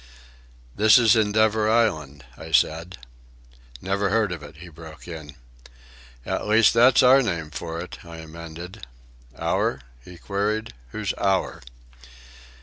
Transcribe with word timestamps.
"This 0.75 0.97
is 0.97 1.15
Endeavour 1.15 1.69
Island," 1.69 2.25
I 2.35 2.51
said. 2.51 2.97
"Never 3.81 4.09
heard 4.09 4.31
of 4.31 4.41
it," 4.41 4.55
he 4.57 4.67
broke 4.67 5.07
in. 5.07 5.35
"At 6.25 6.47
least, 6.47 6.73
that's 6.73 7.03
our 7.03 7.21
name 7.21 7.51
for 7.51 7.79
it," 7.79 8.03
I 8.03 8.17
amended. 8.17 8.87
"Our?" 9.37 9.81
he 10.03 10.17
queried. 10.17 10.73
"Who's 10.89 11.13
our?" 11.19 11.61